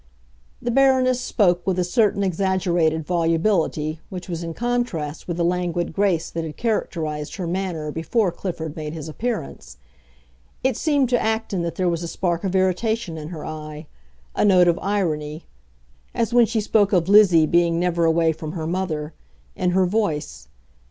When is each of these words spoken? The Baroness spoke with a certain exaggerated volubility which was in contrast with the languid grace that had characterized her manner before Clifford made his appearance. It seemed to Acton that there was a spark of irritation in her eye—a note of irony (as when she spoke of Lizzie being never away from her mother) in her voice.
The 0.59 0.71
Baroness 0.71 1.21
spoke 1.21 1.61
with 1.67 1.77
a 1.77 1.83
certain 1.83 2.23
exaggerated 2.23 3.05
volubility 3.05 3.99
which 4.09 4.27
was 4.27 4.41
in 4.41 4.55
contrast 4.55 5.27
with 5.27 5.37
the 5.37 5.43
languid 5.45 5.93
grace 5.93 6.31
that 6.31 6.43
had 6.43 6.57
characterized 6.57 7.35
her 7.35 7.45
manner 7.45 7.91
before 7.91 8.31
Clifford 8.31 8.75
made 8.75 8.93
his 8.93 9.07
appearance. 9.07 9.77
It 10.63 10.75
seemed 10.75 11.09
to 11.09 11.21
Acton 11.21 11.61
that 11.61 11.75
there 11.75 11.87
was 11.87 12.01
a 12.01 12.07
spark 12.07 12.43
of 12.43 12.55
irritation 12.55 13.15
in 13.15 13.27
her 13.27 13.45
eye—a 13.45 14.43
note 14.43 14.67
of 14.67 14.79
irony 14.81 15.45
(as 16.15 16.33
when 16.33 16.47
she 16.47 16.61
spoke 16.61 16.93
of 16.93 17.07
Lizzie 17.07 17.45
being 17.45 17.79
never 17.79 18.03
away 18.03 18.31
from 18.31 18.53
her 18.53 18.65
mother) 18.65 19.13
in 19.55 19.69
her 19.69 19.85
voice. 19.85 20.47